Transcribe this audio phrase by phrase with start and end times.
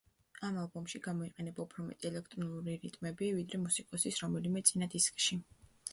[0.47, 5.43] ამ ალბომში გამოიყენება უფრო მეტი ელექტრონული რიტმები, ვიდრე მუსიკოსის რომელიმე წინა დისკში.